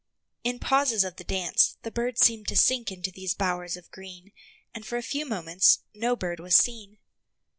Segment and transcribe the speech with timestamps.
[0.43, 4.31] In pauses of the dance the birds seemed to sink into these bowers of green,
[4.73, 6.97] and for a few moments no bird was seen.